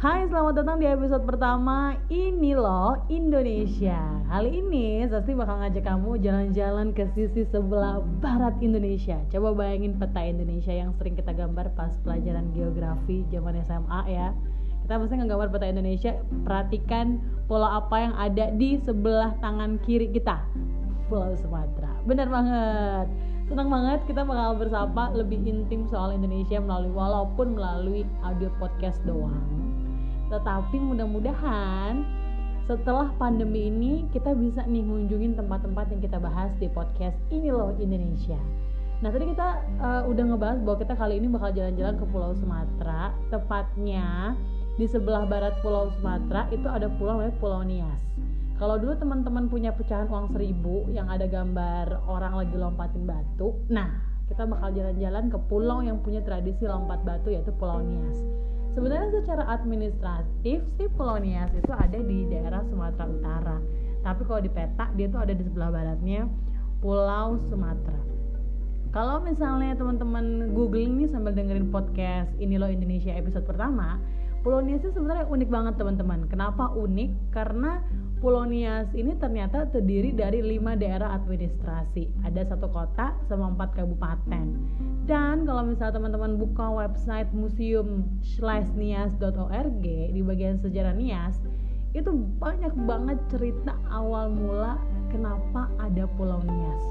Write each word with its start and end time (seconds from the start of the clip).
Hai, 0.00 0.24
selamat 0.32 0.64
datang 0.64 0.80
di 0.80 0.88
episode 0.88 1.28
pertama 1.28 1.92
Ini 2.08 2.56
loh 2.56 3.04
Indonesia. 3.12 4.00
Kali 4.32 4.64
ini 4.64 5.04
Sasti 5.04 5.36
bakal 5.36 5.60
ngajak 5.60 5.84
kamu 5.84 6.16
jalan-jalan 6.24 6.96
ke 6.96 7.04
sisi 7.12 7.44
sebelah 7.44 8.00
barat 8.24 8.56
Indonesia. 8.64 9.20
Coba 9.28 9.52
bayangin 9.52 10.00
peta 10.00 10.24
Indonesia 10.24 10.72
yang 10.72 10.96
sering 10.96 11.20
kita 11.20 11.36
gambar 11.36 11.76
pas 11.76 11.92
pelajaran 12.00 12.48
geografi 12.56 13.28
zaman 13.28 13.60
SMA 13.60 14.00
ya. 14.08 14.32
Kita 14.88 14.96
pasti 14.96 15.20
nggambar 15.20 15.52
peta 15.52 15.68
Indonesia. 15.68 16.16
Perhatikan 16.48 17.20
pulau 17.44 17.68
apa 17.68 17.96
yang 18.00 18.16
ada 18.16 18.56
di 18.56 18.80
sebelah 18.80 19.36
tangan 19.44 19.76
kiri 19.84 20.08
kita. 20.16 20.40
Pulau 21.12 21.36
Sumatera. 21.36 21.92
Benar 22.08 22.32
banget. 22.32 23.06
Senang 23.52 23.68
banget 23.68 24.00
kita 24.08 24.24
bakal 24.24 24.64
bersapa 24.64 25.12
lebih 25.12 25.44
intim 25.44 25.84
soal 25.92 26.16
Indonesia 26.16 26.56
melalui 26.56 26.88
walaupun 26.88 27.52
melalui 27.52 28.08
audio 28.24 28.48
podcast 28.56 28.96
doang 29.04 29.70
tetapi 30.30 30.78
mudah-mudahan 30.78 32.06
setelah 32.70 33.10
pandemi 33.18 33.66
ini 33.66 34.06
kita 34.14 34.30
bisa 34.30 34.62
nih 34.62 34.86
ngunjungin 34.86 35.34
tempat-tempat 35.34 35.90
yang 35.90 36.00
kita 36.06 36.22
bahas 36.22 36.54
di 36.62 36.70
podcast 36.70 37.18
ini 37.34 37.50
loh 37.50 37.74
Indonesia. 37.82 38.38
Nah 39.02 39.10
tadi 39.10 39.26
kita 39.34 39.48
uh, 39.82 40.02
udah 40.06 40.24
ngebahas 40.30 40.62
bahwa 40.62 40.78
kita 40.78 40.94
kali 40.94 41.18
ini 41.18 41.26
bakal 41.26 41.50
jalan-jalan 41.50 41.98
ke 41.98 42.04
Pulau 42.06 42.32
Sumatera, 42.38 43.10
tepatnya 43.34 44.38
di 44.78 44.86
sebelah 44.86 45.26
barat 45.26 45.58
Pulau 45.66 45.90
Sumatera 45.98 46.46
itu 46.54 46.70
ada 46.70 46.86
pulau 46.94 47.18
namanya 47.18 47.34
Pulau 47.42 47.66
Nias. 47.66 48.02
Kalau 48.60 48.76
dulu 48.76 48.94
teman-teman 48.94 49.50
punya 49.50 49.74
pecahan 49.74 50.06
uang 50.06 50.30
seribu 50.36 50.84
yang 50.94 51.10
ada 51.10 51.26
gambar 51.26 52.06
orang 52.06 52.44
lagi 52.44 52.54
lompatin 52.54 53.08
batu, 53.08 53.56
nah 53.72 53.88
kita 54.30 54.46
bakal 54.46 54.70
jalan-jalan 54.70 55.26
ke 55.26 55.38
pulau 55.50 55.82
yang 55.82 55.98
punya 56.04 56.22
tradisi 56.22 56.62
lompat 56.62 57.02
batu 57.02 57.34
yaitu 57.34 57.50
Pulau 57.56 57.82
Nias 57.82 58.20
sebenarnya 58.74 59.10
secara 59.20 59.44
administratif 59.50 60.62
si 60.78 60.84
Pulau 60.94 61.18
Nias 61.18 61.50
itu 61.54 61.72
ada 61.74 61.98
di 61.98 62.26
daerah 62.30 62.62
Sumatera 62.70 63.06
Utara. 63.10 63.58
Tapi 64.00 64.22
kalau 64.24 64.40
di 64.40 64.50
peta 64.50 64.88
dia 64.96 65.06
tuh 65.12 65.20
ada 65.20 65.34
di 65.36 65.42
sebelah 65.44 65.70
baratnya 65.74 66.30
Pulau 66.80 67.36
Sumatera. 67.50 68.00
Kalau 68.90 69.22
misalnya 69.22 69.78
teman-teman 69.78 70.50
googling 70.50 70.98
nih 70.98 71.08
sambil 71.10 71.30
dengerin 71.30 71.70
podcast 71.70 72.34
ini 72.42 72.58
loh 72.58 72.66
Indonesia 72.66 73.14
episode 73.14 73.46
pertama 73.46 74.02
Pulau 74.40 74.64
Nias 74.64 74.80
itu 74.80 74.96
sebenarnya 74.96 75.28
unik 75.28 75.48
banget 75.52 75.74
teman-teman. 75.76 76.24
Kenapa 76.32 76.72
unik? 76.72 77.10
Karena 77.28 77.84
Pulau 78.20 78.44
Nias 78.44 78.92
ini 78.92 79.16
ternyata 79.16 79.64
terdiri 79.72 80.12
dari 80.12 80.44
lima 80.44 80.76
daerah 80.76 81.16
administrasi. 81.16 82.04
Ada 82.20 82.52
satu 82.52 82.68
kota 82.68 83.16
sama 83.32 83.56
empat 83.56 83.80
kabupaten. 83.80 84.46
Dan 85.08 85.48
kalau 85.48 85.64
misalnya 85.64 85.96
teman-teman 85.96 86.36
buka 86.36 86.68
website 86.68 87.32
museum 87.32 88.04
di 90.12 90.20
bagian 90.20 90.60
sejarah 90.60 90.92
Nias, 90.92 91.40
itu 91.96 92.12
banyak 92.36 92.76
banget 92.84 93.16
cerita 93.32 93.72
awal 93.88 94.28
mula 94.28 94.76
kenapa 95.08 95.72
ada 95.80 96.04
Pulau 96.20 96.44
Nias. 96.44 96.84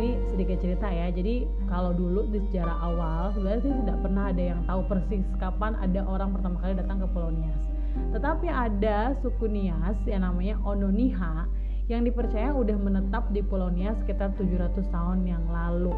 Ini 0.00 0.16
sedikit 0.32 0.64
cerita 0.64 0.88
ya. 0.88 1.12
Jadi 1.12 1.44
kalau 1.68 1.92
dulu 1.92 2.24
di 2.32 2.40
sejarah 2.48 2.88
awal 2.88 3.36
sebenarnya 3.36 3.68
sih 3.68 3.74
tidak 3.84 3.98
pernah 4.00 4.32
ada 4.32 4.42
yang 4.56 4.60
tahu 4.64 4.80
persis 4.88 5.28
kapan 5.36 5.76
ada 5.76 6.00
orang 6.08 6.32
pertama 6.32 6.56
kali 6.64 6.72
datang 6.72 7.04
ke 7.04 7.06
Pulau 7.12 7.28
Nias 7.28 7.83
tetapi 8.14 8.46
ada 8.50 9.14
suku 9.22 9.50
Nias 9.50 9.98
yang 10.06 10.22
namanya 10.26 10.58
Ononiha 10.62 11.46
yang 11.90 12.06
dipercaya 12.06 12.54
udah 12.54 12.78
menetap 12.80 13.28
di 13.34 13.44
Pulau 13.44 13.68
sekitar 13.74 14.32
700 14.40 14.88
tahun 14.88 15.28
yang 15.28 15.44
lalu. 15.52 15.92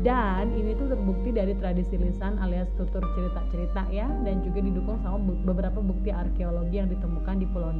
Dan 0.00 0.56
ini 0.56 0.72
tuh 0.76 0.88
terbukti 0.96 1.28
dari 1.28 1.52
tradisi 1.60 2.00
lisan 2.00 2.40
alias 2.40 2.72
tutur 2.76 3.04
cerita-cerita 3.12 3.84
ya 3.92 4.08
dan 4.24 4.40
juga 4.40 4.64
didukung 4.64 4.96
sama 5.04 5.20
beberapa 5.44 5.80
bukti 5.80 6.08
arkeologi 6.08 6.80
yang 6.80 6.88
ditemukan 6.88 7.36
di 7.40 7.46
Pulau. 7.48 7.72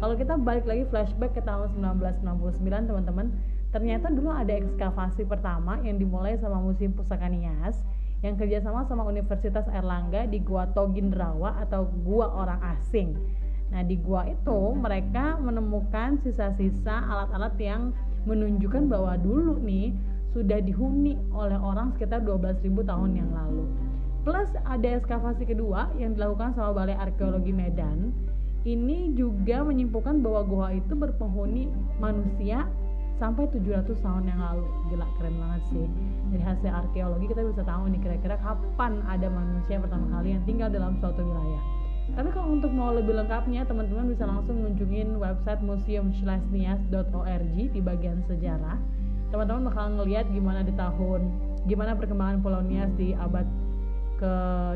Kalau 0.00 0.14
kita 0.16 0.38
balik 0.40 0.64
lagi 0.64 0.88
flashback 0.88 1.36
ke 1.36 1.42
tahun 1.44 1.76
1999 1.76 2.88
teman-teman, 2.88 3.26
ternyata 3.68 4.08
dulu 4.08 4.32
ada 4.32 4.54
ekskavasi 4.54 5.28
pertama 5.28 5.76
yang 5.84 6.00
dimulai 6.00 6.40
sama 6.40 6.56
Museum 6.62 6.96
Pusaka 6.96 7.28
Nias 7.28 7.76
yang 8.20 8.36
kerjasama 8.36 8.84
sama 8.84 9.08
Universitas 9.08 9.64
Erlangga 9.72 10.28
di 10.28 10.40
Gua 10.44 10.68
Togindrawa 10.76 11.60
atau 11.64 11.88
Gua 12.04 12.28
Orang 12.28 12.60
Asing. 12.60 13.16
Nah 13.70 13.86
di 13.86 13.96
gua 13.96 14.26
itu 14.26 14.74
mereka 14.74 15.38
menemukan 15.38 16.18
sisa-sisa 16.26 17.06
alat-alat 17.06 17.54
yang 17.62 17.82
menunjukkan 18.26 18.90
bahwa 18.90 19.14
dulu 19.16 19.62
nih 19.62 19.94
sudah 20.34 20.58
dihuni 20.62 21.18
oleh 21.34 21.58
orang 21.58 21.94
sekitar 21.94 22.22
12.000 22.22 22.66
tahun 22.86 23.10
yang 23.14 23.30
lalu. 23.30 23.66
Plus 24.26 24.50
ada 24.68 25.00
ekskavasi 25.00 25.48
kedua 25.48 25.88
yang 25.96 26.12
dilakukan 26.18 26.52
sama 26.52 26.76
Balai 26.76 26.98
Arkeologi 26.98 27.54
Medan. 27.56 28.12
Ini 28.60 29.16
juga 29.16 29.64
menyimpulkan 29.64 30.20
bahwa 30.20 30.42
gua 30.44 30.66
itu 30.76 30.92
berpenghuni 30.92 31.72
manusia 31.96 32.68
sampai 33.20 33.44
700 33.52 34.00
tahun 34.00 34.24
yang 34.24 34.40
lalu. 34.40 34.64
Gila 34.88 35.06
keren 35.20 35.36
banget 35.36 35.62
sih. 35.68 35.86
Dari 36.32 36.42
hasil 36.42 36.72
arkeologi 36.72 37.28
kita 37.28 37.44
bisa 37.44 37.62
tahu 37.62 37.92
nih 37.92 38.00
kira-kira 38.00 38.40
kapan 38.40 39.04
ada 39.04 39.28
manusia 39.28 39.76
pertama 39.76 40.08
kali 40.18 40.32
yang 40.32 40.42
tinggal 40.48 40.72
dalam 40.72 40.96
suatu 40.98 41.20
wilayah. 41.20 41.62
Tapi 42.10 42.28
kalau 42.34 42.58
untuk 42.58 42.72
mau 42.74 42.90
lebih 42.90 43.14
lengkapnya 43.14 43.62
teman-teman 43.68 44.10
bisa 44.10 44.26
langsung 44.26 44.66
ngunjungin 44.66 45.20
website 45.20 45.62
museum.org 45.62 47.54
di 47.54 47.80
bagian 47.84 48.24
sejarah. 48.26 48.80
Teman-teman 49.30 49.70
bakal 49.70 49.94
ngelihat 49.94 50.26
gimana 50.34 50.66
di 50.66 50.74
tahun 50.74 51.22
gimana 51.68 51.92
perkembangan 51.92 52.40
Pulau 52.40 52.64
di 52.96 53.12
abad 53.14 53.44
ke 54.20 54.34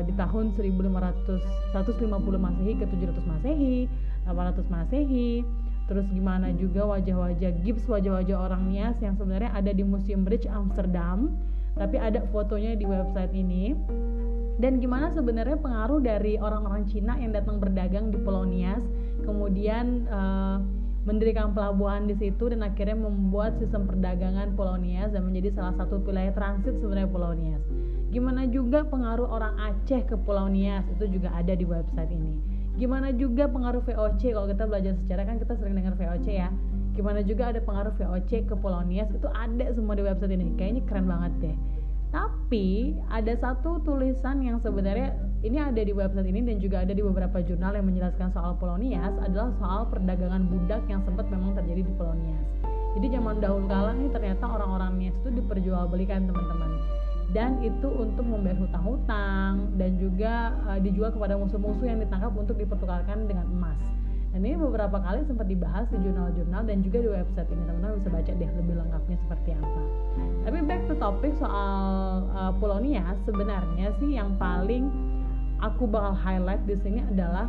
di 0.09 0.13
tahun 0.17 0.57
1500 0.57 1.73
150 1.73 2.09
Masehi 2.39 2.73
ke 2.77 2.85
700 2.87 3.29
Masehi 3.29 3.85
800 4.25 4.73
Masehi 4.73 5.45
terus 5.85 6.09
gimana 6.09 6.49
juga 6.57 6.85
wajah-wajah 6.89 7.61
gips 7.61 7.85
wajah-wajah 7.85 8.37
orang 8.37 8.73
Nias 8.73 8.97
yang 9.01 9.13
sebenarnya 9.13 9.53
ada 9.53 9.69
di 9.69 9.85
Museum 9.85 10.25
Bridge 10.25 10.49
Amsterdam 10.49 11.37
tapi 11.75 11.99
ada 11.99 12.23
fotonya 12.31 12.73
di 12.73 12.87
website 12.87 13.35
ini. 13.35 13.75
Dan 14.55 14.79
gimana 14.79 15.11
sebenarnya 15.11 15.59
pengaruh 15.59 15.99
dari 15.99 16.39
orang-orang 16.39 16.87
Cina 16.87 17.19
yang 17.19 17.35
datang 17.35 17.59
berdagang 17.59 18.07
di 18.07 18.15
Pulau 18.15 18.47
Nias 18.47 18.79
kemudian 19.27 20.07
uh, 20.07 20.63
mendirikan 21.03 21.51
pelabuhan 21.51 22.07
di 22.07 22.15
situ 22.15 22.47
dan 22.47 22.63
akhirnya 22.63 22.95
membuat 22.95 23.59
sistem 23.59 23.83
perdagangan 23.83 24.55
Pulau 24.55 24.79
Nias 24.79 25.11
dan 25.11 25.27
menjadi 25.27 25.59
salah 25.59 25.75
satu 25.75 25.99
wilayah 26.07 26.31
transit 26.31 26.79
sebenarnya 26.79 27.11
Pulau 27.11 27.35
Nias. 27.35 27.59
Gimana 28.15 28.47
juga 28.47 28.87
pengaruh 28.87 29.27
orang 29.27 29.59
Aceh 29.59 30.07
ke 30.07 30.15
Pulau 30.23 30.47
Nias 30.47 30.87
itu 30.87 31.19
juga 31.19 31.35
ada 31.35 31.51
di 31.51 31.67
website 31.67 32.15
ini 32.15 32.54
gimana 32.75 33.11
juga 33.15 33.47
pengaruh 33.47 33.81
VOC 33.83 34.35
kalau 34.35 34.47
kita 34.51 34.63
belajar 34.67 34.93
sejarah 35.03 35.23
kan 35.27 35.35
kita 35.39 35.53
sering 35.59 35.75
dengar 35.75 35.95
VOC 35.95 36.27
ya. 36.27 36.49
Gimana 36.95 37.19
juga 37.23 37.51
ada 37.51 37.59
pengaruh 37.59 37.93
VOC 37.95 38.47
ke 38.47 38.55
Polonias 38.55 39.11
itu 39.11 39.27
ada 39.31 39.65
semua 39.75 39.95
di 39.99 40.03
website 40.03 40.31
ini. 40.35 40.55
Kayaknya 40.55 40.81
keren 40.87 41.05
banget 41.07 41.33
deh. 41.43 41.55
Tapi 42.15 42.95
ada 43.11 43.33
satu 43.35 43.83
tulisan 43.83 44.39
yang 44.39 44.63
sebenarnya 44.63 45.11
ini 45.43 45.61
ada 45.61 45.77
di 45.77 45.91
website 45.91 46.25
ini 46.31 46.41
dan 46.41 46.57
juga 46.57 46.81
ada 46.81 46.95
di 46.95 47.03
beberapa 47.03 47.37
jurnal 47.43 47.75
yang 47.75 47.85
menjelaskan 47.85 48.31
soal 48.31 48.55
Polonias 48.55 49.13
adalah 49.19 49.51
soal 49.59 49.85
perdagangan 49.91 50.47
budak 50.47 50.81
yang 50.87 51.03
sempat 51.03 51.27
memang 51.27 51.53
terjadi 51.53 51.85
di 51.85 51.93
Polonias 51.99 52.45
jadi 52.95 53.19
zaman 53.19 53.43
dahulu 53.43 53.67
kala 53.67 53.91
nih 53.99 54.09
ternyata 54.09 54.43
orang-orang 54.47 54.95
Nias 54.95 55.15
itu 55.19 55.29
diperjualbelikan 55.35 56.31
teman-teman 56.31 56.79
dan 57.33 57.57
itu 57.63 57.89
untuk 57.89 58.27
membayar 58.27 58.59
hutang-hutang 58.61 59.73
dan 59.79 59.97
juga 59.97 60.53
uh, 60.69 60.79
dijual 60.79 61.09
kepada 61.09 61.39
musuh-musuh 61.39 61.87
yang 61.87 61.99
ditangkap 62.03 62.31
untuk 62.37 62.55
dipertukarkan 62.59 63.25
dengan 63.25 63.47
emas. 63.49 63.79
Dan 64.35 64.43
ini 64.43 64.59
beberapa 64.59 64.99
kali 64.99 65.23
sempat 65.23 65.47
dibahas 65.47 65.87
di 65.87 65.97
jurnal-jurnal 66.03 66.67
dan 66.67 66.83
juga 66.83 66.99
di 66.99 67.07
website 67.07 67.47
ini 67.47 67.63
teman-teman 67.71 67.95
bisa 68.03 68.09
baca 68.11 68.31
deh 68.35 68.51
lebih 68.59 68.75
lengkapnya 68.75 69.17
seperti 69.23 69.49
apa. 69.55 69.81
Tapi 70.43 70.57
back 70.67 70.81
to 70.91 70.95
topic 70.99 71.31
soal 71.39 72.27
uh, 72.35 72.51
Polonia 72.59 73.15
sebenarnya 73.23 73.95
sih 74.03 74.19
yang 74.19 74.35
paling 74.35 74.91
aku 75.63 75.87
bakal 75.87 76.11
highlight 76.11 76.59
di 76.67 76.75
sini 76.83 76.99
adalah 77.15 77.47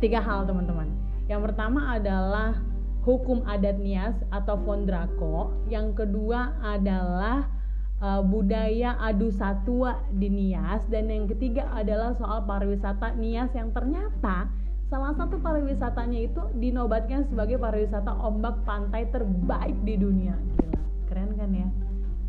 tiga 0.00 0.24
hal 0.24 0.48
teman-teman. 0.48 0.88
Yang 1.28 1.52
pertama 1.52 2.00
adalah 2.00 2.56
hukum 3.04 3.44
adat 3.44 3.76
Nias 3.76 4.16
atau 4.32 4.56
Fondrako. 4.64 5.52
Yang 5.68 6.04
kedua 6.04 6.56
adalah 6.64 7.59
uh, 8.00 8.22
budaya 8.24 8.96
adu 8.98 9.30
satwa 9.30 10.00
di 10.10 10.28
Nias. 10.32 10.82
Dan 10.88 11.12
yang 11.12 11.28
ketiga 11.30 11.68
adalah 11.72 12.16
soal 12.16 12.42
pariwisata 12.48 13.14
Nias 13.16 13.52
yang 13.54 13.70
ternyata 13.70 14.48
salah 14.90 15.14
satu 15.14 15.38
pariwisatanya 15.38 16.18
itu 16.26 16.42
dinobatkan 16.58 17.22
sebagai 17.30 17.62
pariwisata 17.62 18.10
ombak 18.10 18.58
pantai 18.66 19.06
terbaik 19.14 19.78
di 19.86 19.94
dunia. 19.94 20.34
Gila 20.58 20.80
keren 21.06 21.30
kan 21.38 21.50
ya? 21.54 21.68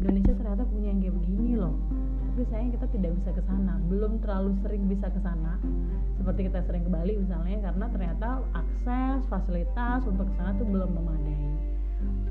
Indonesia 0.01 0.33
ternyata 0.33 0.65
punya 0.65 0.87
yang 0.93 0.99
kayak 1.01 1.15
begini 1.17 1.51
loh. 1.57 1.75
Tapi 2.31 2.41
sayang 2.47 2.71
kita 2.73 2.87
tidak 2.95 3.11
bisa 3.21 3.29
ke 3.37 3.43
sana. 3.45 3.73
Belum 3.85 4.17
terlalu 4.23 4.55
sering 4.65 4.83
bisa 4.89 5.09
ke 5.09 5.19
sana. 5.21 5.61
Seperti 6.17 6.49
kita 6.49 6.63
sering 6.65 6.85
ke 6.85 6.91
Bali 6.93 7.13
misalnya 7.17 7.69
karena 7.69 7.85
ternyata 7.89 8.27
akses 8.53 9.21
fasilitas 9.29 10.01
untuk 10.09 10.25
ke 10.29 10.33
sana 10.37 10.53
tuh 10.57 10.65
belum 10.69 10.89
memadai 10.89 11.70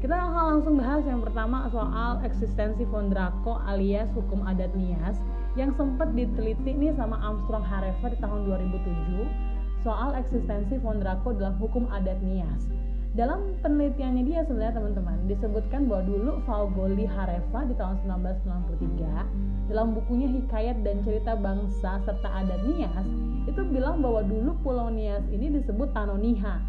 kita 0.00 0.17
akan 0.17 0.44
langsung 0.56 0.75
bahas 0.81 1.05
yang 1.05 1.20
pertama 1.20 1.69
soal 1.69 2.25
eksistensi 2.25 2.88
Fondrako 2.88 3.61
alias 3.69 4.08
hukum 4.17 4.40
adat 4.49 4.72
Nias 4.72 5.20
yang 5.61 5.76
sempat 5.76 6.17
diteliti 6.17 6.72
nih 6.72 6.96
sama 6.96 7.20
Armstrong 7.20 7.61
Hareva 7.61 8.06
di 8.08 8.17
tahun 8.17 8.49
2007 8.49 9.84
soal 9.84 10.17
eksistensi 10.17 10.81
Fondrako 10.81 11.37
dalam 11.37 11.61
hukum 11.61 11.84
adat 11.93 12.17
Nias. 12.25 12.64
Dalam 13.11 13.58
penelitiannya 13.58 14.22
dia 14.22 14.46
sebenarnya 14.46 14.78
teman-teman 14.78 15.19
disebutkan 15.26 15.90
bahwa 15.90 16.06
dulu 16.06 16.32
Valgoli 16.46 17.11
Hareva 17.11 17.66
di 17.66 17.75
tahun 17.75 17.99
1993 18.06 19.66
dalam 19.66 19.99
bukunya 19.99 20.31
Hikayat 20.31 20.87
dan 20.87 21.02
Cerita 21.02 21.34
Bangsa 21.34 21.99
serta 22.06 22.28
Adat 22.31 22.62
Nias 22.70 23.06
itu 23.50 23.61
bilang 23.66 23.99
bahwa 23.99 24.23
dulu 24.23 24.55
Pulau 24.62 24.94
Nias 24.94 25.26
ini 25.34 25.50
disebut 25.58 25.90
Tanoniha 25.90 26.62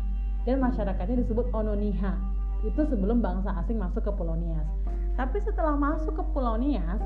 dan 0.45 0.57
masyarakatnya 0.57 1.21
disebut 1.21 1.45
Ononiha. 1.53 2.30
Itu 2.61 2.81
sebelum 2.85 3.19
bangsa 3.19 3.57
asing 3.65 3.81
masuk 3.81 4.05
ke 4.05 4.11
Pulau 4.13 4.37
Nias. 4.37 4.67
Tapi 5.17 5.41
setelah 5.41 5.75
masuk 5.75 6.13
ke 6.13 6.23
Pulau 6.31 6.55
Nias, 6.61 7.01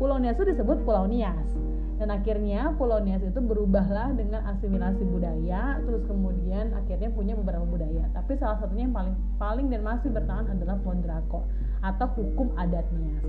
Pulau 0.00 0.18
Nias 0.18 0.34
itu 0.40 0.56
disebut 0.56 0.82
Pulau 0.82 1.06
Nias. 1.06 1.48
Dan 1.94 2.10
akhirnya 2.10 2.74
Pulau 2.74 2.98
Nias 2.98 3.22
itu 3.22 3.38
berubahlah 3.38 4.10
dengan 4.18 4.42
asimilasi 4.50 5.06
budaya 5.06 5.78
terus 5.86 6.02
kemudian 6.10 6.74
akhirnya 6.74 7.06
punya 7.14 7.38
beberapa 7.38 7.62
budaya. 7.62 8.10
Tapi 8.10 8.34
salah 8.42 8.58
satunya 8.58 8.90
yang 8.90 8.96
paling 8.96 9.14
paling 9.38 9.66
dan 9.70 9.86
masih 9.86 10.10
bertahan 10.10 10.50
adalah 10.50 10.76
Fondrako 10.82 11.46
atau 11.86 12.08
hukum 12.18 12.50
adat 12.58 12.82
Nias. 12.98 13.24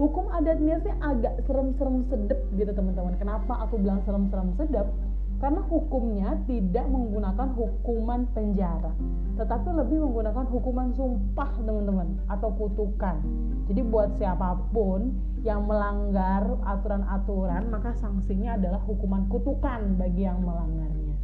Hukum 0.00 0.32
adat 0.32 0.56
Niasnya 0.64 0.96
agak 1.04 1.44
serem-serem 1.44 2.08
sedep 2.08 2.40
gitu 2.56 2.72
teman-teman. 2.72 3.20
Kenapa 3.20 3.68
aku 3.68 3.76
bilang 3.76 4.00
serem-serem 4.08 4.56
sedep 4.56 4.88
karena 5.36 5.60
hukumnya 5.68 6.40
tidak 6.48 6.86
menggunakan 6.88 7.48
hukuman 7.52 8.24
penjara 8.32 8.92
tetapi 9.36 9.68
lebih 9.68 10.00
menggunakan 10.00 10.48
hukuman 10.48 10.96
sumpah 10.96 11.52
teman-teman 11.60 12.16
atau 12.32 12.48
kutukan. 12.56 13.20
Jadi 13.68 13.80
buat 13.84 14.16
siapa 14.16 14.56
pun 14.72 15.12
yang 15.44 15.68
melanggar 15.68 16.56
aturan-aturan 16.64 17.68
maka 17.68 17.92
sanksinya 18.00 18.56
adalah 18.56 18.80
hukuman 18.88 19.28
kutukan 19.28 20.00
bagi 20.00 20.24
yang 20.24 20.40
melanggarnya. 20.40 21.16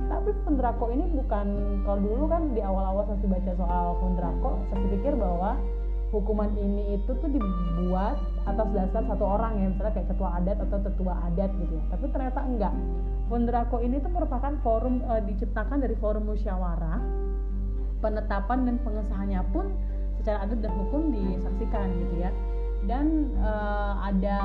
Tapi 0.00 0.32
Fondrako 0.48 0.88
ini 0.88 1.04
bukan 1.12 1.46
kalau 1.84 2.00
dulu 2.00 2.24
kan 2.32 2.56
di 2.56 2.64
awal-awal 2.64 3.04
saya 3.04 3.28
baca 3.28 3.52
soal 3.52 3.86
Fondrako 4.00 4.50
saya 4.72 4.80
pikir 4.96 5.12
bahwa 5.20 5.60
hukuman 6.10 6.50
ini 6.58 6.98
itu 6.98 7.10
tuh 7.22 7.30
dibuat 7.30 8.18
atas 8.42 8.68
dasar 8.74 9.02
satu 9.06 9.24
orang 9.24 9.62
ya 9.62 9.66
misalnya 9.70 9.94
kayak 9.94 10.08
ketua 10.10 10.30
adat 10.42 10.58
atau 10.58 10.78
tetua 10.82 11.14
adat 11.30 11.50
gitu 11.62 11.72
ya. 11.78 11.84
Tapi 11.94 12.04
ternyata 12.10 12.40
enggak. 12.42 12.74
Fondrako 13.30 13.78
ini 13.78 14.02
tuh 14.02 14.10
merupakan 14.10 14.52
forum 14.66 15.06
e, 15.06 15.12
diciptakan 15.30 15.78
dari 15.78 15.94
forum 16.02 16.26
musyawarah 16.26 16.98
penetapan 18.02 18.58
dan 18.66 18.76
pengesahannya 18.82 19.42
pun 19.54 19.70
secara 20.18 20.42
adat 20.42 20.58
dan 20.66 20.72
hukum 20.74 21.14
disaksikan 21.14 21.86
gitu 21.94 22.14
ya. 22.26 22.30
Dan 22.90 23.30
e, 23.38 23.52
ada 24.02 24.38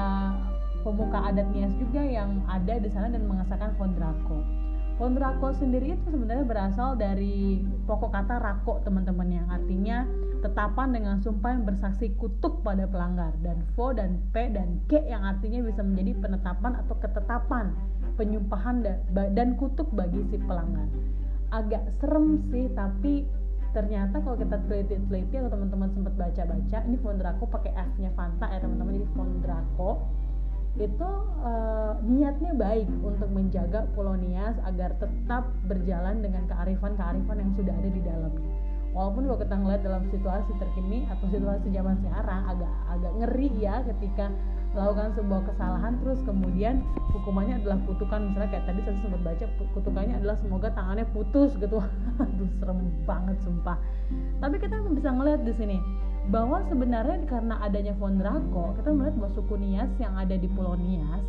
pemuka 0.85 1.33
adat 1.33 1.49
Nias 1.49 1.73
juga 1.81 2.05
yang 2.05 2.45
ada 2.45 2.77
di 2.77 2.89
sana 2.93 3.09
dan 3.09 3.25
mengesahkan 3.25 3.73
Fondrako 3.81 4.54
Fondrako 4.95 5.51
sendiri 5.51 5.91
itu 5.91 6.07
sebenarnya 6.07 6.47
berasal 6.47 6.95
dari 6.95 7.59
pokok 7.83 8.15
kata 8.15 8.39
rako 8.39 8.79
teman-teman 8.87 9.27
yang 9.27 9.47
artinya 9.51 10.07
tetapan 10.39 10.95
dengan 10.95 11.19
sumpah 11.19 11.51
yang 11.51 11.67
bersaksi 11.67 12.15
kutuk 12.15 12.63
pada 12.63 12.87
pelanggar 12.87 13.35
dan 13.43 13.59
fo 13.75 13.91
dan 13.91 14.23
p 14.31 14.47
dan 14.55 14.79
k 14.87 15.03
yang 15.03 15.27
artinya 15.27 15.67
bisa 15.67 15.83
menjadi 15.83 16.15
penetapan 16.23 16.79
atau 16.79 16.95
ketetapan 17.03 17.75
penyumpahan 18.15 18.87
dan 19.11 19.59
kutuk 19.59 19.91
bagi 19.91 20.23
si 20.31 20.39
pelanggar 20.39 20.87
agak 21.51 21.83
serem 21.99 22.39
sih 22.47 22.71
tapi 22.71 23.27
ternyata 23.75 24.23
kalau 24.23 24.39
kita 24.39 24.55
teliti-teliti 24.71 25.35
atau 25.43 25.51
teman-teman 25.51 25.91
sempat 25.91 26.15
baca-baca 26.15 26.77
ini 26.87 26.95
Fondrako 27.03 27.43
pakai 27.51 27.75
F-nya 27.75 28.15
Fanta 28.15 28.47
ya 28.47 28.63
teman-teman 28.63 28.95
jadi 28.95 29.09
Fondrako 29.11 30.07
itu 30.75 31.09
uh, 31.39 31.95
niatnya 32.03 32.51
baik 32.51 32.87
untuk 32.99 33.31
menjaga 33.31 33.87
Polonias 33.95 34.59
agar 34.67 34.91
tetap 34.99 35.47
berjalan 35.71 36.19
dengan 36.19 36.43
kearifan-kearifan 36.51 37.37
yang 37.39 37.51
sudah 37.55 37.73
ada 37.73 37.89
di 37.89 38.01
dalamnya. 38.03 38.51
Walaupun 38.95 39.27
kalau 39.27 39.39
kita 39.43 39.55
ngeliat 39.59 39.81
dalam 39.83 40.03
situasi 40.07 40.51
terkini 40.55 41.03
atau 41.11 41.27
situasi 41.27 41.67
zaman 41.67 41.99
sekarang 41.99 42.41
agak 42.47 42.71
agak 42.87 43.11
ngeri 43.19 43.51
ya 43.59 43.83
ketika 43.91 44.31
melakukan 44.71 45.11
sebuah 45.15 45.41
kesalahan. 45.51 45.93
Terus 45.99 46.19
kemudian 46.23 46.83
hukumannya 47.11 47.59
adalah 47.59 47.79
kutukan. 47.87 48.31
Misalnya 48.31 48.49
kayak 48.55 48.65
tadi 48.67 48.79
saya 48.87 48.95
sempat 49.03 49.21
baca 49.23 49.45
kutukannya 49.75 50.15
adalah 50.15 50.35
semoga 50.39 50.67
tangannya 50.71 51.07
putus 51.11 51.59
gitu. 51.59 51.83
Aduh 52.23 52.51
serem 52.59 52.79
banget 53.03 53.35
sumpah. 53.43 53.75
Tapi 54.39 54.55
kita 54.63 54.75
bisa 54.91 55.09
ngeliat 55.11 55.43
di 55.43 55.53
sini 55.55 55.77
bahwa 56.33 56.65
sebenarnya 56.65 57.21
karena 57.29 57.61
adanya 57.61 57.93
Fondrako 58.01 58.73
kita 58.81 58.89
melihat 58.89 59.15
bahwa 59.21 59.31
suku 59.37 59.55
Nias 59.61 59.91
yang 60.01 60.17
ada 60.17 60.33
di 60.33 60.49
Pulau 60.49 60.73
Nias 60.73 61.21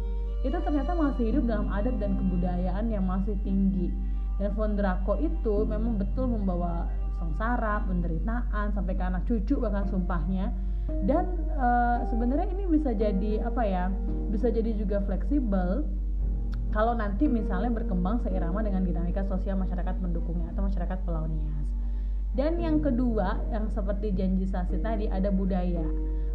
itu 0.44 0.56
ternyata 0.62 0.94
masih 0.94 1.34
hidup 1.34 1.44
dalam 1.48 1.69
adat 1.69 1.96
dan 1.98 2.14
kebudayaan 2.16 2.87
yang 2.88 3.04
masih 3.04 3.34
tinggi. 3.43 3.90
Dan 4.37 4.52
Fondrako 4.52 5.16
itu 5.19 5.64
memang 5.64 5.96
betul 5.96 6.28
membawa 6.28 6.87
sengsara, 7.19 7.82
penderitaan 7.88 8.70
sampai 8.76 8.93
ke 8.94 9.02
anak 9.04 9.25
cucu 9.25 9.56
bahkan 9.58 9.88
sumpahnya. 9.88 10.52
Dan 11.02 11.25
e, 11.50 11.69
sebenarnya 12.06 12.46
ini 12.52 12.64
bisa 12.70 12.94
jadi 12.94 13.43
apa 13.43 13.62
ya 13.66 13.90
bisa 14.31 14.54
jadi 14.54 14.70
juga 14.78 15.02
fleksibel 15.02 15.82
kalau 16.70 16.94
nanti 16.94 17.26
misalnya 17.26 17.75
berkembang 17.75 18.22
seirama 18.22 18.62
dengan 18.62 18.87
dinamika 18.87 19.26
sosial 19.26 19.58
masyarakat 19.58 19.98
pendukungnya 19.98 20.54
atau 20.54 20.62
masyarakat 20.62 20.98
Pulau 21.02 21.26
Nias 21.26 21.75
dan 22.36 22.60
yang 22.60 22.84
kedua, 22.84 23.40
yang 23.48 23.72
seperti 23.72 24.12
janji 24.12 24.44
Sasi 24.44 24.76
tadi 24.84 25.08
ada 25.08 25.32
budaya. 25.32 25.80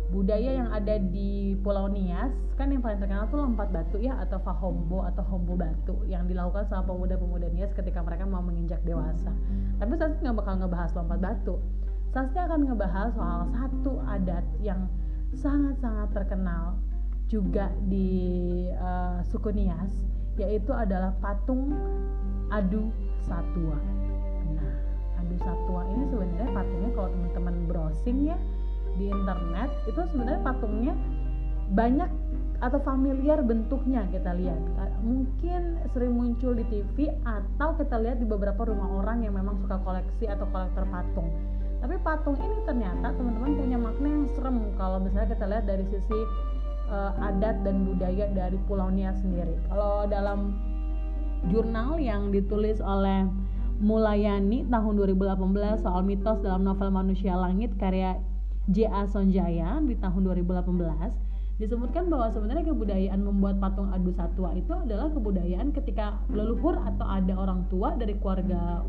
Budaya 0.09 0.59
yang 0.59 0.69
ada 0.73 0.97
di 0.97 1.55
Pulau 1.61 1.87
Nias 1.87 2.33
kan 2.59 2.67
yang 2.73 2.83
paling 2.83 2.99
terkenal 2.99 3.31
tuh 3.31 3.39
lompat 3.39 3.71
batu 3.71 3.95
ya 3.95 4.17
atau 4.19 4.41
fahombo 4.43 5.07
atau 5.07 5.23
hombo 5.23 5.55
batu 5.55 6.03
yang 6.09 6.27
dilakukan 6.27 6.67
sama 6.67 6.89
pemuda-pemuda 6.89 7.47
Nias 7.53 7.71
ketika 7.77 8.01
mereka 8.01 8.25
mau 8.25 8.41
menginjak 8.41 8.81
dewasa. 8.83 9.29
Tapi 9.77 9.93
Sasi 9.95 10.17
nggak 10.25 10.35
bakal 10.41 10.53
ngebahas 10.65 10.91
lompat 10.97 11.19
batu. 11.21 11.55
Sasi 12.11 12.35
akan 12.35 12.59
ngebahas 12.65 13.13
soal 13.13 13.41
satu 13.55 13.93
adat 14.09 14.43
yang 14.59 14.89
sangat-sangat 15.37 16.11
terkenal 16.17 16.81
juga 17.29 17.71
di 17.87 18.67
uh, 18.73 19.21
suku 19.29 19.53
Nias 19.53 19.93
yaitu 20.35 20.73
adalah 20.73 21.13
patung 21.21 21.71
adu 22.49 22.89
satwa. 23.23 24.00
Browsing 28.01 28.33
ya 28.33 28.37
di 28.97 29.05
internet 29.07 29.69
itu 29.85 30.01
sebenarnya 30.09 30.41
patungnya 30.41 30.93
banyak 31.71 32.09
atau 32.61 32.77
familiar 32.81 33.41
bentuknya 33.41 34.05
kita 34.11 34.37
lihat. 34.37 34.59
Mungkin 35.01 35.81
sering 35.93 36.13
muncul 36.13 36.53
di 36.53 36.65
TV 36.69 37.09
atau 37.25 37.73
kita 37.77 37.97
lihat 37.97 38.21
di 38.21 38.27
beberapa 38.27 38.67
rumah 38.69 39.01
orang 39.01 39.25
yang 39.25 39.33
memang 39.33 39.57
suka 39.61 39.81
koleksi 39.81 40.29
atau 40.29 40.45
kolektor 40.49 40.85
patung. 40.89 41.29
Tapi 41.81 41.97
patung 42.05 42.37
ini 42.37 42.57
ternyata 42.69 43.13
teman-teman 43.17 43.57
punya 43.57 43.77
makna 43.81 44.07
yang 44.13 44.27
serem 44.37 44.57
kalau 44.77 45.01
misalnya 45.01 45.33
kita 45.33 45.45
lihat 45.49 45.65
dari 45.65 45.85
sisi 45.89 46.19
uh, 46.93 47.17
adat 47.17 47.65
dan 47.65 47.81
budaya 47.85 48.29
dari 48.29 48.57
Pulau 48.69 48.93
Nia 48.93 49.15
sendiri. 49.17 49.57
Kalau 49.65 50.05
dalam 50.05 50.53
jurnal 51.49 51.97
yang 51.97 52.29
ditulis 52.29 52.77
oleh 52.77 53.25
Mulayani 53.81 54.69
tahun 54.69 54.93
2018 54.93 55.81
soal 55.81 56.05
mitos 56.05 56.37
dalam 56.45 56.61
novel 56.61 56.93
Manusia 56.93 57.33
Langit 57.33 57.73
karya 57.81 58.13
J.A. 58.69 59.09
Sonjaya 59.09 59.81
di 59.81 59.97
tahun 59.97 60.21
2018 60.21 61.57
disebutkan 61.57 62.05
bahwa 62.05 62.29
sebenarnya 62.29 62.69
kebudayaan 62.69 63.25
membuat 63.25 63.57
patung 63.57 63.89
adu 63.89 64.13
satwa 64.13 64.53
itu 64.53 64.69
adalah 64.69 65.09
kebudayaan 65.09 65.73
ketika 65.73 66.21
leluhur 66.29 66.77
atau 66.77 67.09
ada 67.09 67.33
orang 67.33 67.65
tua 67.73 67.97
dari 67.97 68.13
keluarga 68.21 68.85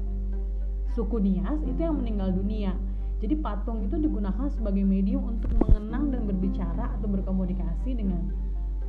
suku 0.92 1.24
Nias 1.24 1.64
itu 1.64 1.80
yang 1.80 1.96
meninggal 1.96 2.28
dunia. 2.36 2.76
Jadi 3.24 3.32
patung 3.40 3.80
itu 3.88 3.96
digunakan 3.96 4.44
sebagai 4.52 4.84
medium 4.84 5.24
untuk 5.24 5.56
mengenang 5.56 6.12
dan 6.12 6.28
berbicara 6.28 7.00
atau 7.00 7.08
berkomunikasi 7.08 7.96
dengan 7.96 8.28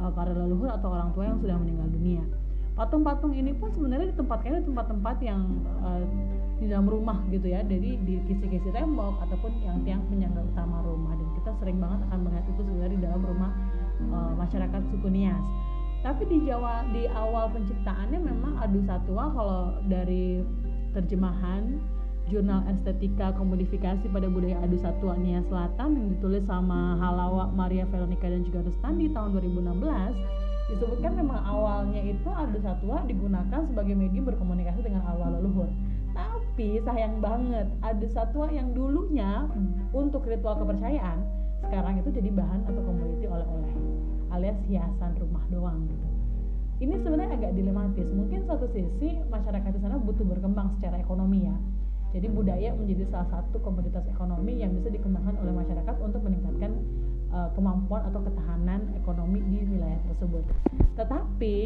uh, 0.04 0.12
para 0.12 0.36
leluhur 0.36 0.68
atau 0.68 1.00
orang 1.00 1.16
tua 1.16 1.32
yang 1.32 1.40
sudah 1.40 1.56
meninggal 1.56 1.88
dunia 1.96 2.24
patung-patung 2.74 3.34
ini 3.38 3.53
pun 3.53 3.70
sebenarnya 3.70 4.13
ditempatkan 4.13 4.62
di 4.62 4.65
tempat-tempat 4.65 5.18
yang 5.22 5.42
uh, 5.82 6.01
di 6.58 6.65
dalam 6.70 6.89
rumah 6.89 7.22
gitu 7.30 7.50
ya. 7.50 7.62
Jadi 7.62 8.01
di 8.01 8.15
kisi-kisi 8.25 8.70
tembok 8.74 9.22
ataupun 9.30 9.51
yang 9.62 9.77
tiang 9.86 10.01
penyangga 10.10 10.42
utama 10.42 10.82
rumah. 10.82 11.13
Dan 11.13 11.27
kita 11.38 11.51
sering 11.62 11.77
banget 11.77 12.00
akan 12.10 12.20
melihat 12.25 12.46
itu 12.50 12.62
sebenarnya 12.65 12.94
di 12.98 13.01
dalam 13.01 13.22
rumah 13.22 13.51
uh, 14.10 14.34
masyarakat 14.38 14.82
suku 14.89 15.08
Nias. 15.10 15.46
Tapi 16.03 16.27
di 16.27 16.44
Jawa 16.44 16.84
di 16.92 17.08
awal 17.08 17.48
penciptaannya 17.56 18.20
memang 18.20 18.60
adu 18.60 18.84
satwa. 18.84 19.32
Kalau 19.32 19.62
dari 19.88 20.44
terjemahan 20.92 21.80
jurnal 22.32 22.63
estetika 22.72 23.36
komodifikasi 23.36 24.08
pada 24.08 24.27
budaya 24.32 24.60
adu 24.63 24.80
satwa 24.80 25.15
Nia 25.20 25.44
Selatan 25.44 26.00
yang 26.00 26.08
ditulis 26.15 26.44
sama 26.48 26.96
Halawa 26.96 27.51
Maria 27.51 27.84
Veronica 27.88 28.32
dan 28.32 28.48
juga 28.48 28.63
Rustandi 28.63 29.12
tahun 29.12 29.36
2016 29.36 30.43
disebutkan 30.72 31.20
memang 31.20 31.43
awalnya 31.43 32.00
itu 32.00 32.29
adu 32.32 32.60
satwa 32.63 33.03
digunakan 33.03 33.62
sebagai 33.67 33.96
medium 33.98 34.24
berkomunikasi 34.24 34.79
dengan 34.79 35.03
awal 35.03 35.36
leluhur. 35.39 35.67
Tapi 36.13 36.79
sayang 36.86 37.20
banget 37.20 37.67
ada 37.82 38.05
satwa 38.08 38.48
yang 38.48 38.72
dulunya 38.72 39.50
untuk 39.91 40.24
ritual 40.29 40.55
kepercayaan 40.62 41.20
sekarang 41.63 42.00
itu 42.00 42.10
jadi 42.12 42.29
bahan 42.32 42.67
atau 42.67 42.82
komoditi 42.84 43.25
oleh-oleh 43.25 43.74
alias 44.36 44.60
hiasan 44.67 45.15
rumah 45.17 45.43
doang 45.50 45.88
gitu. 45.88 46.08
Ini 46.84 47.00
sebenarnya 47.00 47.39
agak 47.39 47.53
dilematis. 47.55 48.08
Mungkin 48.12 48.43
satu 48.43 48.67
sisi 48.75 49.15
masyarakat 49.32 49.72
di 49.72 49.79
sana 49.79 49.96
butuh 50.01 50.25
berkembang 50.27 50.74
secara 50.77 51.00
ekonomi 51.00 51.48
ya. 51.48 51.55
Jadi 52.13 52.29
budaya 52.29 52.75
menjadi 52.77 53.10
salah 53.10 53.29
satu 53.29 53.58
komoditas 53.63 54.05
ekonomi 54.05 54.62
yang 54.62 54.75
bisa 54.77 54.91
dikembangkan 54.93 55.34
oleh 55.41 55.53
masyarakat 55.53 55.96
untuk 55.98 56.22
meningkatkan 56.22 56.77
uh, 57.34 57.50
kemampuan 57.58 58.06
atau 58.08 58.22
ketahanan 58.22 58.94
ekonomi 58.96 59.42
di 59.50 59.66
wilayah 59.66 60.00
tersebut. 60.13 60.46
Tetapi 60.96 61.58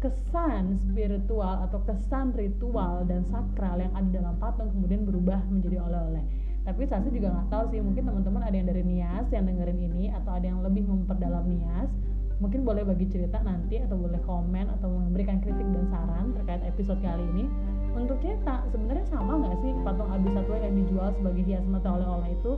kesan 0.00 0.80
spiritual 0.80 1.68
atau 1.68 1.84
kesan 1.84 2.32
ritual 2.32 3.04
dan 3.04 3.20
sakral 3.28 3.76
yang 3.76 3.92
ada 3.92 4.08
dalam 4.08 4.34
patung 4.40 4.72
kemudian 4.72 5.04
berubah 5.04 5.44
menjadi 5.52 5.84
oleh-oleh. 5.84 6.24
Tapi 6.64 6.88
saya 6.88 7.04
juga 7.04 7.28
nggak 7.34 7.48
tahu 7.52 7.64
sih, 7.72 7.80
mungkin 7.84 8.04
teman-teman 8.08 8.42
ada 8.44 8.56
yang 8.56 8.68
dari 8.68 8.84
Nias 8.84 9.26
yang 9.32 9.44
dengerin 9.44 9.80
ini 9.80 10.12
atau 10.12 10.32
ada 10.38 10.46
yang 10.48 10.60
lebih 10.64 10.88
memperdalam 10.88 11.44
Nias 11.44 11.92
mungkin 12.40 12.64
boleh 12.64 12.88
bagi 12.88 13.04
cerita 13.12 13.36
nanti 13.44 13.76
atau 13.76 14.00
boleh 14.00 14.16
komen 14.24 14.66
atau 14.80 14.88
memberikan 14.88 15.44
kritik 15.44 15.68
dan 15.76 15.84
saran 15.92 16.32
terkait 16.32 16.64
episode 16.64 16.96
kali 17.04 17.20
ini 17.36 17.44
untuk 17.92 18.16
cerita 18.24 18.64
sebenarnya 18.72 19.04
sama 19.12 19.36
nggak 19.44 19.60
sih 19.60 19.72
patung 19.84 20.08
adu 20.08 20.32
satwa 20.32 20.56
yang 20.56 20.74
dijual 20.80 21.12
sebagai 21.12 21.44
hias 21.44 21.64
mata 21.68 21.88
oleh-oleh 21.92 22.32
itu 22.32 22.52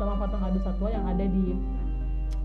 sama 0.00 0.16
patung 0.24 0.40
adu 0.40 0.58
satwa 0.64 0.88
yang 0.88 1.04
ada 1.04 1.24
di 1.28 1.52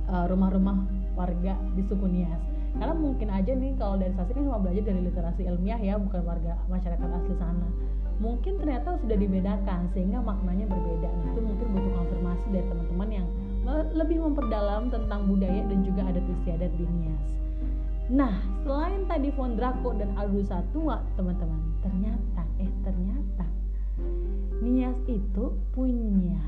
rumah-rumah 0.08 0.88
warga 1.14 1.54
di 1.76 1.84
suku 1.86 2.08
Nias. 2.08 2.42
Karena 2.72 2.96
mungkin 2.96 3.28
aja 3.28 3.52
nih 3.52 3.76
kalau 3.76 4.00
dari 4.00 4.16
Sasi 4.16 4.32
kan 4.32 4.48
cuma 4.48 4.56
belajar 4.64 4.88
dari 4.88 5.02
literasi 5.04 5.44
ilmiah 5.44 5.80
ya 5.84 6.00
bukan 6.00 6.24
warga 6.24 6.56
masyarakat 6.72 7.04
asli 7.04 7.36
sana. 7.36 7.68
Mungkin 8.22 8.62
ternyata 8.62 8.96
sudah 9.02 9.18
dibedakan 9.18 9.92
sehingga 9.92 10.24
maknanya 10.24 10.72
berbeda. 10.72 11.10
Nah 11.10 11.26
itu 11.36 11.40
mungkin 11.44 11.68
butuh 11.74 11.92
konfirmasi 12.00 12.48
dari 12.54 12.66
teman-teman 12.70 13.10
yang 13.12 13.28
lebih 13.92 14.18
memperdalam 14.24 14.88
tentang 14.88 15.28
budaya 15.28 15.62
dan 15.68 15.80
juga 15.84 16.02
adat 16.08 16.26
istiadat 16.40 16.72
di 16.80 16.86
Nias. 16.86 17.24
Nah, 18.12 18.44
selain 18.68 19.08
tadi 19.08 19.32
Fondrako 19.32 19.96
dan 19.96 20.12
Aldu 20.20 20.44
Satua, 20.44 21.00
teman-teman, 21.16 21.60
ternyata 21.80 22.44
eh 22.60 22.68
ternyata 22.84 23.46
Nias 24.60 25.00
itu 25.08 25.56
punya 25.72 26.44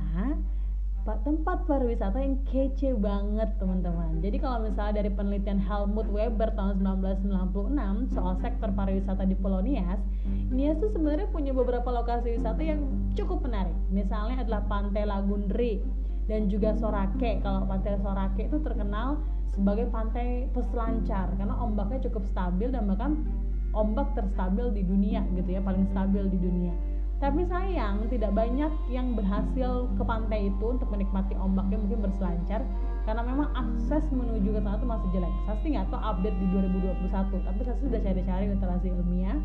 tempat 1.03 1.67
pariwisata 1.67 2.15
yang 2.15 2.39
kece 2.47 2.95
banget 2.95 3.51
teman-teman. 3.59 4.23
Jadi 4.23 4.39
kalau 4.39 4.63
misalnya 4.63 5.03
dari 5.03 5.11
penelitian 5.11 5.59
Helmut 5.59 6.07
Weber 6.07 6.55
tahun 6.55 6.79
1996 6.79 8.15
soal 8.15 8.39
sektor 8.39 8.71
pariwisata 8.71 9.27
di 9.27 9.35
Pulau 9.35 9.59
Nias 9.59 9.99
Nias 10.47 10.79
tuh 10.79 10.87
sebenarnya 10.95 11.27
punya 11.27 11.51
beberapa 11.51 11.91
lokasi 11.91 12.39
wisata 12.39 12.63
yang 12.63 12.87
cukup 13.19 13.43
menarik. 13.43 13.75
Misalnya 13.91 14.47
adalah 14.47 14.63
Pantai 14.71 15.03
Lagundri 15.03 15.83
dan 16.31 16.47
juga 16.47 16.71
Sorake. 16.79 17.43
Kalau 17.43 17.67
pantai 17.67 17.99
Sorake 17.99 18.47
itu 18.47 18.63
terkenal 18.63 19.19
sebagai 19.51 19.91
pantai 19.91 20.47
peselancar 20.55 21.35
karena 21.35 21.55
ombaknya 21.59 21.99
cukup 22.07 22.23
stabil 22.31 22.71
dan 22.71 22.87
bahkan 22.87 23.27
ombak 23.75 24.07
terstabil 24.15 24.71
di 24.71 24.81
dunia 24.87 25.21
gitu 25.35 25.57
ya 25.57 25.61
paling 25.61 25.85
stabil 25.93 26.25
di 26.29 26.39
dunia 26.41 26.73
tapi 27.21 27.47
sayang 27.47 28.03
tidak 28.11 28.35
banyak 28.35 28.71
yang 28.91 29.15
berhasil 29.15 29.87
ke 29.95 30.03
pantai 30.03 30.51
itu 30.51 30.65
untuk 30.65 30.91
menikmati 30.91 31.37
ombaknya 31.39 31.79
mungkin 31.79 31.99
berselancar. 32.03 32.61
Karena 33.03 33.23
memang 33.23 33.47
akses 33.55 34.07
menuju 34.11 34.55
ke 34.55 34.59
sana 34.63 34.79
itu 34.79 34.87
masih 34.87 35.09
jelek. 35.15 35.33
Saya 35.47 35.57
sih 35.63 35.69
nggak 35.75 35.87
tahu 35.91 36.01
update 36.03 36.37
di 36.39 36.47
2021 36.51 37.47
tapi 37.47 37.59
saya 37.63 37.77
sudah 37.79 37.99
cari-cari 38.03 38.45
literasi 38.51 38.87
ilmiah. 38.91 39.39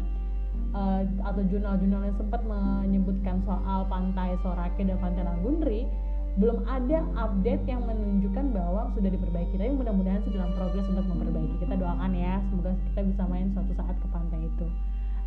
Uh, 0.68 1.00
atau 1.24 1.40
jurnal-jurnal 1.48 2.02
yang 2.12 2.16
sempat 2.18 2.42
menyebutkan 2.44 3.40
soal 3.46 3.88
pantai 3.88 4.36
Sorake 4.44 4.84
dan 4.84 5.00
pantai 5.00 5.24
Lagundri 5.24 5.88
belum 6.36 6.66
ada 6.68 7.02
update 7.16 7.64
yang 7.64 7.86
menunjukkan 7.86 8.52
bahwa 8.52 8.90
sudah 8.92 9.10
diperbaiki. 9.10 9.54
Tapi 9.54 9.70
mudah-mudahan 9.74 10.22
sih 10.26 10.34
dalam 10.34 10.50
progres 10.58 10.86
untuk 10.86 11.06
memperbaiki. 11.08 11.62
Kita 11.62 11.74
doakan 11.78 12.10
ya 12.14 12.42
semoga 12.50 12.74
kita 12.90 13.00
bisa 13.06 13.22
main 13.30 13.48
suatu 13.54 13.72
saat 13.74 13.96
ke 13.96 14.06
pantai 14.10 14.40
itu 14.44 14.66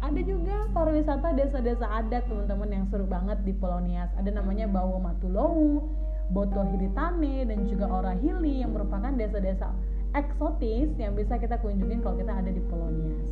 ada 0.01 0.21
juga 0.25 0.65
pariwisata 0.73 1.37
desa-desa 1.37 1.85
adat 1.85 2.25
teman-teman 2.25 2.69
yang 2.73 2.85
seru 2.89 3.05
banget 3.05 3.37
di 3.45 3.53
Pulau 3.53 3.77
Nias 3.85 4.09
ada 4.17 4.33
namanya 4.33 4.65
Bawo 4.65 4.97
Matulou 4.97 5.85
Boto 6.33 6.65
Hiritane 6.73 7.45
dan 7.45 7.69
juga 7.69 7.85
Orahili 7.85 8.65
yang 8.65 8.73
merupakan 8.73 9.13
desa-desa 9.13 9.69
eksotis 10.17 10.89
yang 10.97 11.13
bisa 11.13 11.37
kita 11.37 11.61
kunjungin 11.61 12.01
kalau 12.01 12.17
kita 12.17 12.33
ada 12.33 12.49
di 12.49 12.61
Pulau 12.65 12.89
Nias 12.89 13.29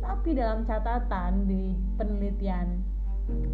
tapi 0.00 0.32
dalam 0.32 0.64
catatan 0.64 1.44
di 1.44 1.76
penelitian 2.00 2.80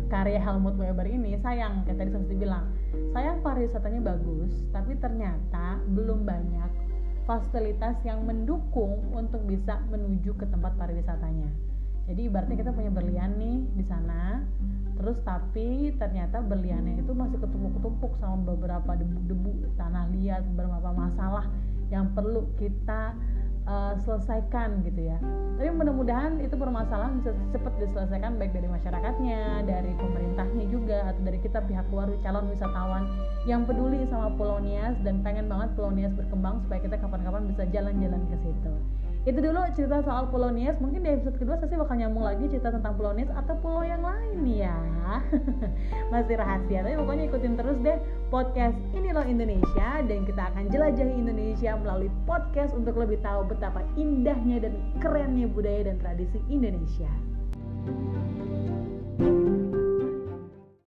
karya 0.07 0.39
Helmut 0.39 0.79
Weber 0.79 1.09
ini 1.09 1.35
sayang 1.43 1.83
kayak 1.83 1.99
tadi 1.99 2.11
saya 2.15 2.39
bilang 2.39 2.67
sayang 3.11 3.43
pariwisatanya 3.43 4.01
bagus 4.07 4.53
tapi 4.71 4.95
ternyata 5.03 5.83
belum 5.91 6.23
banyak 6.23 6.71
fasilitas 7.27 7.99
yang 8.07 8.23
mendukung 8.23 9.03
untuk 9.11 9.43
bisa 9.51 9.83
menuju 9.91 10.37
ke 10.39 10.47
tempat 10.47 10.79
pariwisatanya 10.79 11.72
jadi 12.07 12.21
ibaratnya 12.29 12.57
kita 12.59 12.73
punya 12.75 12.91
berlian 12.91 13.39
nih 13.39 13.59
di 13.79 13.85
sana 13.87 14.43
terus 14.99 15.19
tapi 15.27 15.91
ternyata 15.99 16.45
berliannya 16.45 17.03
itu 17.03 17.11
masih 17.17 17.41
ketumpuk-ketumpuk 17.41 18.13
sama 18.23 18.55
beberapa 18.55 18.95
debu-debu 18.95 19.75
tanah 19.75 20.07
liat 20.15 20.47
beberapa 20.55 20.95
masalah 20.95 21.49
yang 21.91 22.13
perlu 22.15 22.49
kita 22.57 23.13
uh, 23.67 23.95
selesaikan 24.01 24.83
gitu 24.87 25.13
ya. 25.13 25.19
Tapi 25.59 25.69
mudah-mudahan 25.71 26.41
itu 26.43 26.55
permasalahan 26.57 27.21
bisa 27.23 27.31
cepat 27.55 27.73
diselesaikan 27.79 28.41
baik 28.41 28.53
dari 28.57 28.69
masyarakatnya, 28.71 29.69
dari 29.69 29.93
pemerintahnya 30.01 30.65
juga 30.73 31.13
atau 31.13 31.23
dari 31.23 31.39
kita 31.39 31.61
pihak 31.67 31.87
luar 31.93 32.09
calon 32.25 32.51
wisatawan 32.51 33.05
yang 33.47 33.67
peduli 33.69 34.03
sama 34.09 34.33
Pulau 34.35 34.59
dan 35.03 35.21
pengen 35.23 35.47
banget 35.47 35.75
Pulau 35.75 35.93
berkembang 35.93 36.63
supaya 36.65 36.81
kita 36.83 36.97
kapan-kapan 36.99 37.43
bisa 37.51 37.63
jalan-jalan 37.71 38.23
ke 38.31 38.37
situ 38.41 38.75
itu 39.23 39.39
dulu 39.39 39.63
cerita 39.79 40.03
soal 40.03 40.27
Pulau 40.35 40.51
Nias. 40.51 40.75
Mungkin 40.83 41.07
di 41.07 41.15
episode 41.15 41.39
kedua 41.39 41.55
saya 41.55 41.71
sih 41.71 41.79
bakal 41.79 41.95
nyambung 41.95 42.27
lagi 42.27 42.51
cerita 42.51 42.75
tentang 42.75 42.99
Pulau 42.99 43.15
Nias 43.15 43.31
atau 43.31 43.55
pulau 43.63 43.87
yang 43.87 44.03
lain 44.03 44.43
ya. 44.51 44.75
Masih 46.13 46.43
rahasia 46.43 46.83
tapi 46.83 46.99
pokoknya 46.99 47.25
ikutin 47.31 47.55
terus 47.55 47.79
deh 47.87 47.99
podcast 48.35 48.75
ini 48.91 49.15
loh 49.15 49.23
Indonesia. 49.23 50.03
Dan 50.03 50.27
kita 50.27 50.51
akan 50.51 50.67
jelajahi 50.75 51.15
Indonesia 51.15 51.79
melalui 51.79 52.11
podcast 52.27 52.75
untuk 52.75 52.99
lebih 52.99 53.23
tahu 53.23 53.47
betapa 53.47 53.87
indahnya 53.95 54.67
dan 54.67 54.75
kerennya 54.99 55.47
budaya 55.47 55.87
dan 55.87 56.03
tradisi 56.03 56.43
Indonesia. 56.51 57.11
thank 57.83 58.71
you 58.71 58.72